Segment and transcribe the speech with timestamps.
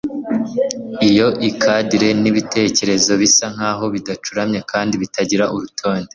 [1.09, 6.09] Iyo ikadiri nibitekerezo bisa nkaho bidacuramye kandi bitagira urutonde